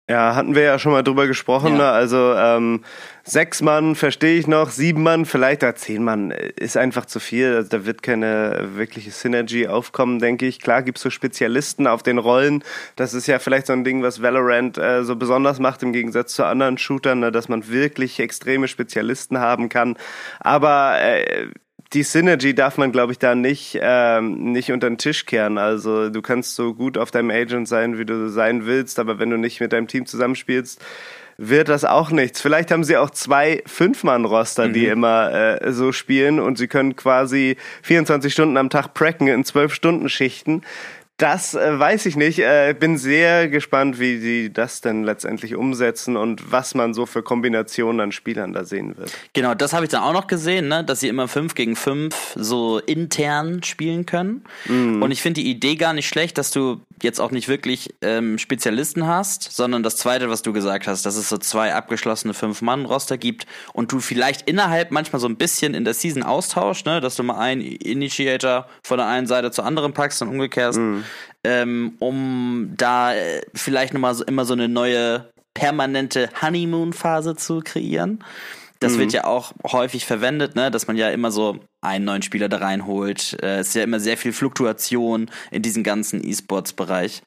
[0.06, 1.72] Ja, hatten wir ja schon mal drüber gesprochen.
[1.72, 1.78] Ja.
[1.78, 1.88] Ne?
[1.88, 2.84] Also ähm,
[3.22, 7.54] sechs Mann verstehe ich noch, sieben Mann vielleicht, da zehn Mann ist einfach zu viel.
[7.56, 10.60] Also, da wird keine wirkliche Synergy aufkommen, denke ich.
[10.60, 12.62] Klar gibt's so Spezialisten auf den Rollen.
[12.96, 16.34] Das ist ja vielleicht so ein Ding, was Valorant äh, so besonders macht im Gegensatz
[16.34, 17.32] zu anderen Shootern, ne?
[17.32, 19.96] dass man wirklich extreme Spezialisten haben kann.
[20.38, 21.46] Aber äh,
[21.94, 25.58] die Synergy darf man, glaube ich, da nicht, ähm, nicht unter den Tisch kehren.
[25.58, 29.30] Also du kannst so gut auf deinem Agent sein, wie du sein willst, aber wenn
[29.30, 30.84] du nicht mit deinem Team zusammenspielst,
[31.36, 32.40] wird das auch nichts.
[32.40, 34.72] Vielleicht haben sie auch zwei Fünf-Mann-Roster, mhm.
[34.72, 39.44] die immer äh, so spielen und sie können quasi 24 Stunden am Tag pracken in
[39.44, 40.62] zwölf Stunden Schichten.
[41.16, 42.40] Das äh, weiß ich nicht.
[42.40, 47.22] Äh, bin sehr gespannt, wie sie das denn letztendlich umsetzen und was man so für
[47.22, 49.12] Kombinationen an Spielern da sehen wird.
[49.32, 50.82] Genau, das habe ich dann auch noch gesehen, ne?
[50.82, 54.44] dass sie immer 5 gegen 5 so intern spielen können.
[54.66, 55.02] Mm.
[55.02, 58.38] Und ich finde die Idee gar nicht schlecht, dass du jetzt auch nicht wirklich ähm,
[58.38, 63.18] Spezialisten hast, sondern das zweite, was du gesagt hast, dass es so zwei abgeschlossene Fünf-Mann-Roster
[63.18, 67.00] gibt und du vielleicht innerhalb manchmal so ein bisschen in der Season austauschst, ne?
[67.00, 70.80] dass du mal einen Initiator von der einen Seite zur anderen packst und umgekehrst.
[71.44, 78.24] Ähm, um da äh, vielleicht nochmal so, immer so eine neue permanente Honeymoon-Phase zu kreieren.
[78.80, 78.98] Das mhm.
[78.98, 82.58] wird ja auch häufig verwendet, ne, dass man ja immer so einen neuen Spieler da
[82.58, 83.38] reinholt.
[83.42, 87.22] Äh, es ist ja immer sehr viel Fluktuation in diesem ganzen E-Sports-Bereich.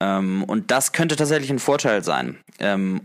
[0.00, 2.38] Ähm, und das könnte tatsächlich ein Vorteil sein.
[2.60, 3.02] Ähm,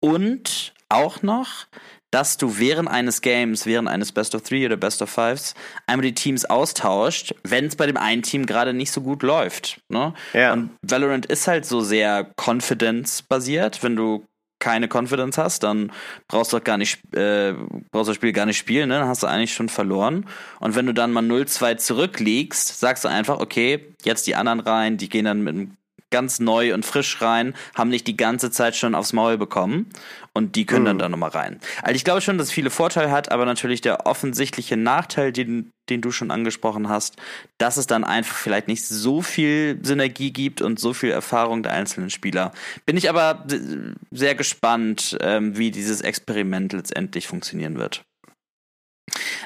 [0.00, 1.66] und auch noch,
[2.14, 5.54] dass du während eines Games, während eines Best of Three oder Best of Fives,
[5.88, 9.80] einmal die Teams austauscht, wenn es bei dem einen Team gerade nicht so gut läuft.
[9.88, 10.14] Ne?
[10.32, 10.52] Ja.
[10.52, 13.82] Und Valorant ist halt so sehr confidence-basiert.
[13.82, 14.24] Wenn du
[14.60, 15.90] keine Confidence hast, dann
[16.28, 17.54] brauchst du gar nicht, äh,
[17.90, 19.00] brauchst das Spiel gar nicht spielen, ne?
[19.00, 20.26] dann hast du eigentlich schon verloren.
[20.60, 24.98] Und wenn du dann mal 0-2 zurückliegst, sagst du einfach, okay, jetzt die anderen rein,
[24.98, 25.76] die gehen dann mit einem
[26.14, 29.90] ganz neu und frisch rein, haben nicht die ganze Zeit schon aufs Maul bekommen
[30.32, 30.86] und die können mhm.
[30.86, 31.58] dann da nochmal rein.
[31.82, 35.72] Also ich glaube schon, dass es viele Vorteile hat, aber natürlich der offensichtliche Nachteil, den,
[35.90, 37.16] den du schon angesprochen hast,
[37.58, 41.72] dass es dann einfach vielleicht nicht so viel Synergie gibt und so viel Erfahrung der
[41.72, 42.52] einzelnen Spieler.
[42.86, 43.44] Bin ich aber
[44.12, 48.04] sehr gespannt, ähm, wie dieses Experiment letztendlich funktionieren wird.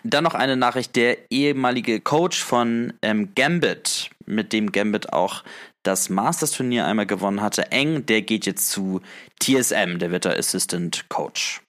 [0.05, 5.43] Dann noch eine Nachricht, der ehemalige Coach von ähm, Gambit, mit dem Gambit auch
[5.89, 7.73] das Masters-Turnier einmal gewonnen hatte.
[7.73, 9.01] Eng, der geht jetzt zu
[9.41, 11.63] TSM, der wird der Assistant Coach.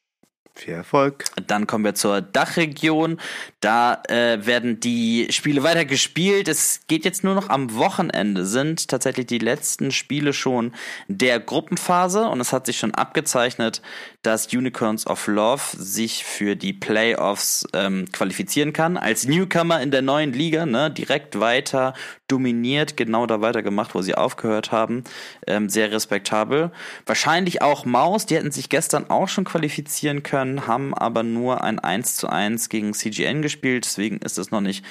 [0.59, 1.23] Viel Erfolg.
[1.47, 3.17] Dann kommen wir zur Dachregion.
[3.61, 6.49] Da äh, werden die Spiele weiter gespielt.
[6.49, 10.73] Es geht jetzt nur noch am Wochenende, sind tatsächlich die letzten Spiele schon
[11.07, 13.81] der Gruppenphase und es hat sich schon abgezeichnet,
[14.21, 18.97] dass Unicorns of Love sich für die Playoffs ähm, qualifizieren kann.
[18.97, 21.93] Als Newcomer in der neuen Liga, ne, direkt weiter
[22.27, 25.03] dominiert, genau da weitergemacht, wo sie aufgehört haben.
[25.47, 26.71] Ähm, sehr respektabel.
[27.05, 31.79] Wahrscheinlich auch Maus, die hätten sich gestern auch schon qualifizieren können, haben aber nur ein
[31.79, 34.85] 1 zu 1 gegen CGN gespielt, deswegen ist es noch nicht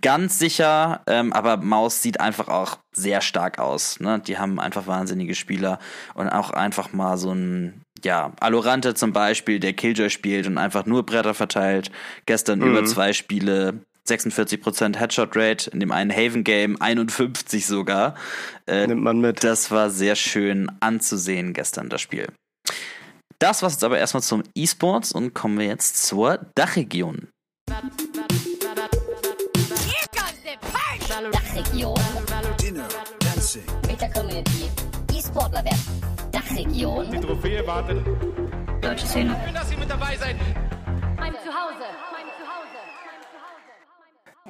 [0.00, 1.02] ganz sicher.
[1.06, 4.00] Ähm, aber Maus sieht einfach auch sehr stark aus.
[4.00, 4.20] Ne?
[4.26, 5.78] Die haben einfach wahnsinnige Spieler
[6.14, 10.86] und auch einfach mal so ein ja, Alorante zum Beispiel, der Killjoy spielt und einfach
[10.86, 11.90] nur Bretter verteilt.
[12.26, 12.66] Gestern mhm.
[12.66, 18.14] über zwei Spiele 46% Headshot Rate, in dem einen Haven Game 51 sogar.
[18.66, 19.44] Äh, Nimmt man mit.
[19.44, 22.28] Das war sehr schön anzusehen gestern, das Spiel.
[23.40, 27.28] Das war's jetzt aber erstmal zum E-Sports und kommen wir jetzt zur Dachregion.
[31.30, 31.94] Dachregion.
[32.60, 32.88] Dinner,
[33.20, 33.62] Dancing.
[33.86, 34.68] Mit der Community.
[35.12, 35.78] E-Sportler werden.
[36.32, 37.12] Dachregion.
[37.12, 38.04] Die Trophäe wartet.
[38.80, 39.40] Deutsche Szene.
[39.44, 40.36] Schön, dass Sie mit dabei seid.
[41.16, 42.07] Mein Zuhause.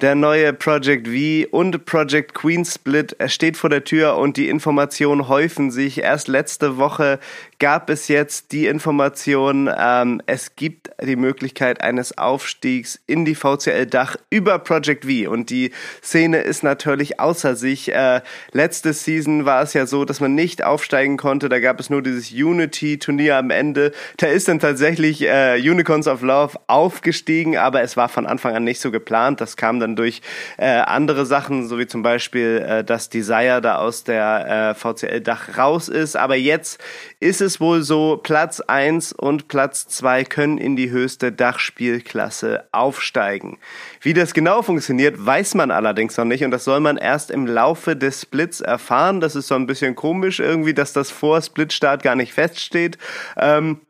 [0.01, 5.27] Der neue Project V und Project Queen Split steht vor der Tür und die Informationen
[5.27, 6.01] häufen sich.
[6.01, 7.19] Erst letzte Woche
[7.59, 13.87] gab es jetzt die Information, ähm, es gibt die Möglichkeit eines Aufstiegs in die VCL
[13.87, 17.93] Dach über Project V und die Szene ist natürlich außer sich.
[17.93, 18.21] Äh,
[18.53, 21.49] letzte Season war es ja so, dass man nicht aufsteigen konnte.
[21.49, 23.91] Da gab es nur dieses Unity-Turnier am Ende.
[24.15, 28.63] Da ist dann tatsächlich äh, Unicorns of Love aufgestiegen, aber es war von Anfang an
[28.63, 29.41] nicht so geplant.
[29.41, 30.21] Das kam dann durch
[30.57, 35.21] äh, andere Sachen, so wie zum Beispiel, äh, dass Desire da aus der äh, VCL
[35.21, 36.15] Dach raus ist.
[36.15, 36.79] Aber jetzt
[37.19, 43.57] ist es wohl so, Platz 1 und Platz 2 können in die höchste Dachspielklasse aufsteigen.
[44.01, 47.47] Wie das genau funktioniert, weiß man allerdings noch nicht und das soll man erst im
[47.47, 49.19] Laufe des Splits erfahren.
[49.19, 52.97] Das ist so ein bisschen komisch irgendwie, dass das vor Splitstart gar nicht feststeht.
[53.37, 53.81] Ähm,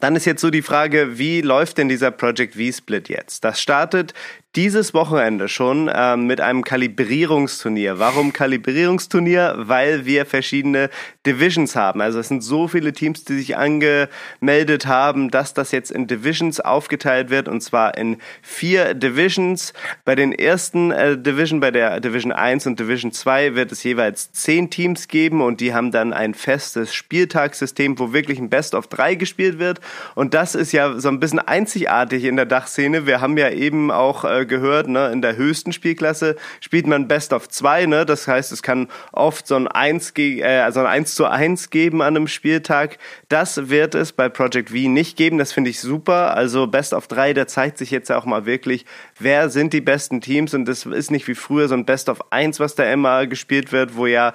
[0.00, 3.42] dann ist jetzt so die Frage, wie läuft denn dieser Project V-Split jetzt?
[3.44, 4.12] Das startet
[4.56, 7.98] dieses Wochenende schon äh, mit einem Kalibrierungsturnier.
[7.98, 9.54] Warum Kalibrierungsturnier?
[9.58, 10.88] Weil wir verschiedene
[11.26, 12.00] Divisions haben.
[12.00, 16.60] Also es sind so viele Teams, die sich angemeldet haben, dass das jetzt in Divisions
[16.60, 19.74] aufgeteilt wird und zwar in vier Divisions.
[20.06, 24.32] Bei den ersten äh, Division, bei der Division 1 und Division 2 wird es jeweils
[24.32, 28.86] zehn Teams geben und die haben dann ein festes Spieltagssystem, wo wirklich ein Best of
[28.86, 29.80] 3 gespielt wird.
[30.14, 33.06] Und das ist ja so ein bisschen einzigartig in der Dachszene.
[33.06, 37.32] Wir haben ja eben auch äh, gehört, ne, in der höchsten Spielklasse spielt man Best
[37.32, 38.06] of 2, ne?
[38.06, 42.02] Das heißt, es kann oft so ein 1 äh, also ein 1 zu 1 geben
[42.02, 42.98] an einem Spieltag.
[43.28, 45.38] Das wird es bei Project V nicht geben.
[45.38, 46.36] Das finde ich super.
[46.36, 48.84] Also Best of 3, da zeigt sich jetzt auch mal wirklich,
[49.18, 52.32] wer sind die besten Teams und das ist nicht wie früher so ein Best of
[52.32, 54.32] 1, was da immer gespielt wird, wo ja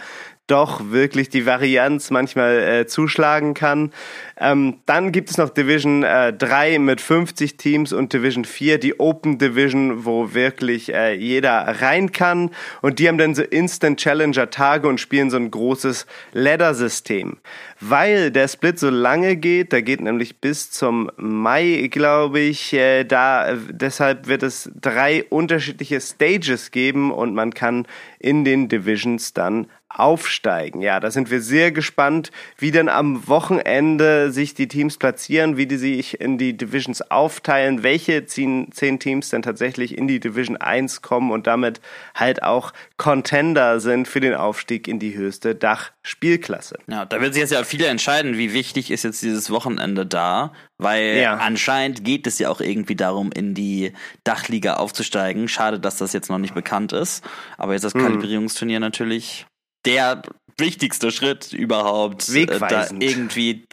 [0.47, 3.91] doch wirklich die Varianz manchmal äh, zuschlagen kann.
[4.37, 8.99] Ähm, dann gibt es noch Division äh, 3 mit 50 Teams und Division 4, die
[8.99, 12.51] Open Division, wo wirklich äh, jeder rein kann.
[12.81, 17.37] Und die haben dann so Instant Challenger Tage und spielen so ein großes Ladder-System.
[17.79, 23.05] Weil der Split so lange geht, da geht nämlich bis zum Mai, glaube ich, äh,
[23.05, 27.87] da deshalb wird es drei unterschiedliche Stages geben und man kann
[28.23, 30.81] in den Divisions dann aufsteigen.
[30.81, 35.67] Ja, da sind wir sehr gespannt, wie denn am Wochenende sich die Teams platzieren, wie
[35.67, 40.57] die sich in die Divisions aufteilen, welche zehn, zehn Teams dann tatsächlich in die Division
[40.57, 41.79] 1 kommen und damit
[42.15, 46.79] halt auch Contender sind für den Aufstieg in die höchste Dachspielklasse.
[46.87, 50.53] Ja, da wird sich jetzt ja viele entscheiden, wie wichtig ist jetzt dieses Wochenende da,
[50.79, 51.35] weil ja.
[51.35, 55.47] anscheinend geht es ja auch irgendwie darum, in die Dachliga aufzusteigen.
[55.47, 57.23] Schade, dass das jetzt noch nicht bekannt ist,
[57.57, 58.01] aber jetzt das hm.
[58.13, 59.45] Kalibrierungsturnier natürlich
[59.85, 60.21] der
[60.57, 62.27] wichtigste Schritt überhaupt.
[62.29, 63.01] Äh, Wegweisend.
[63.01, 63.65] Da irgendwie,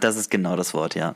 [0.00, 1.14] das ist genau das Wort, ja.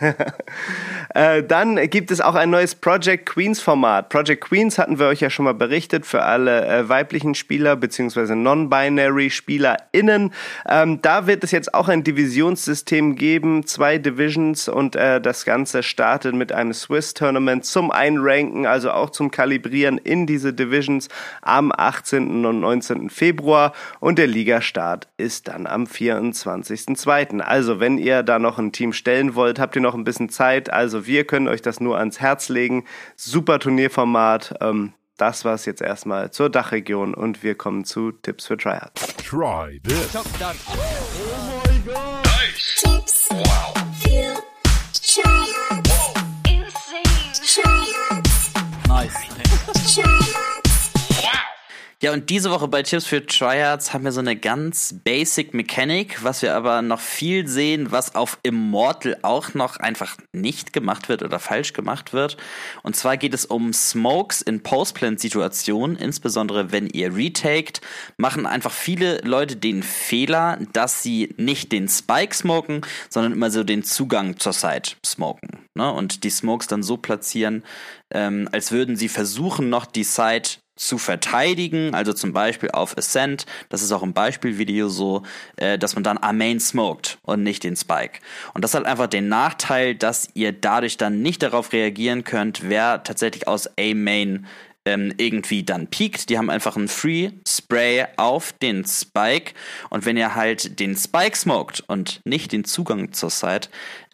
[1.14, 4.08] äh, dann gibt es auch ein neues Project Queens Format.
[4.08, 8.34] Project Queens hatten wir euch ja schon mal berichtet für alle äh, weiblichen Spieler bzw.
[8.34, 10.32] non-binary SpielerInnen.
[10.68, 15.84] Ähm, da wird es jetzt auch ein Divisionssystem geben, zwei Divisions und äh, das Ganze
[15.84, 21.08] startet mit einem Swiss Tournament zum Einranken, also auch zum Kalibrieren in diese Divisions
[21.40, 22.44] am 18.
[22.44, 23.10] und 19.
[23.10, 27.38] Februar und der Ligastart ist dann am 24.2.
[27.40, 30.72] Also wenn ihr da noch ein Team stellen wollt, habt ihr noch ein bisschen Zeit.
[30.72, 32.84] Also wir können euch das nur ans Herz legen.
[33.14, 34.56] Super Turnierformat.
[34.60, 38.92] Ähm, das war es jetzt erstmal zur Dachregion und wir kommen zu Tipps für Tryhard.
[39.18, 40.16] Try this.
[40.16, 40.24] Oh
[41.68, 42.24] my God.
[42.24, 42.82] Nice.
[42.82, 43.73] Tipps wow.
[52.04, 56.22] Ja, und diese Woche bei Tipps für Tryhards haben wir so eine ganz basic Mechanik,
[56.22, 61.22] was wir aber noch viel sehen, was auf Immortal auch noch einfach nicht gemacht wird
[61.22, 62.36] oder falsch gemacht wird.
[62.82, 67.80] Und zwar geht es um Smokes in Postplant-Situationen, insbesondere wenn ihr retaked,
[68.18, 73.64] machen einfach viele Leute den Fehler, dass sie nicht den Spike smoken, sondern immer so
[73.64, 75.60] den Zugang zur Side smoken.
[75.74, 75.90] Ne?
[75.90, 77.64] Und die Smokes dann so platzieren,
[78.12, 83.46] ähm, als würden sie versuchen, noch die Side zu verteidigen, also zum Beispiel auf Ascent,
[83.68, 85.22] das ist auch im Beispielvideo so,
[85.56, 88.20] äh, dass man dann A-Main smoked und nicht den Spike.
[88.54, 93.02] Und das hat einfach den Nachteil, dass ihr dadurch dann nicht darauf reagieren könnt, wer
[93.02, 94.46] tatsächlich aus A-Main
[94.84, 96.28] ähm, irgendwie dann piekt.
[96.28, 99.54] Die haben einfach einen Free Spray auf den Spike
[99.90, 103.68] und wenn ihr halt den Spike smoked und nicht den Zugang zur Site,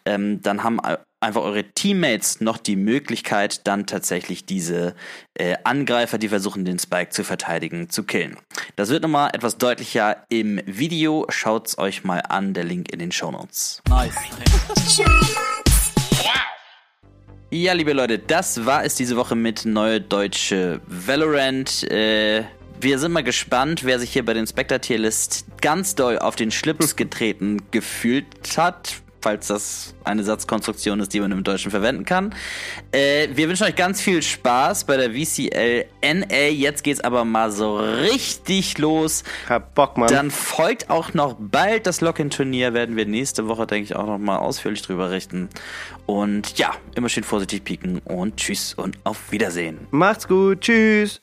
[0.05, 0.79] ähm, dann haben
[1.21, 4.95] einfach eure Teammates noch die Möglichkeit, dann tatsächlich diese
[5.35, 8.37] äh, Angreifer, die versuchen, den Spike zu verteidigen, zu killen.
[8.75, 11.27] Das wird nochmal etwas deutlicher im Video.
[11.29, 13.81] Schaut's euch mal an, der Link in den Show Notes.
[13.87, 14.15] Nice.
[17.51, 21.83] Ja, liebe Leute, das war es diese Woche mit Neue Deutsche Valorant.
[21.91, 22.45] Äh,
[22.79, 26.95] wir sind mal gespannt, wer sich hier bei den Spectre-Tier-List ganz doll auf den Schlips
[26.95, 28.25] getreten gefühlt
[28.57, 32.33] hat falls das eine Satzkonstruktion ist, die man im Deutschen verwenden kann.
[32.91, 36.47] Äh, wir wünschen euch ganz viel Spaß bei der VCL NA.
[36.49, 39.23] Jetzt geht's aber mal so richtig los.
[39.47, 40.09] Hab Bock, Mann.
[40.09, 42.73] Dann folgt auch noch bald das Lock-in-Turnier.
[42.73, 45.49] Werden wir nächste Woche, denke ich, auch noch mal ausführlich drüber richten.
[46.05, 49.87] Und ja, immer schön vorsichtig pieken und tschüss und auf Wiedersehen.
[49.91, 50.61] Macht's gut.
[50.61, 51.21] Tschüss.